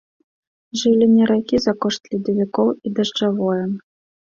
Жыўленне 0.83 1.27
ракі 1.33 1.55
за 1.67 1.75
кошт 1.85 2.03
ледавікоў 2.15 2.75
і 2.75 2.87
дажджавое. 2.99 3.63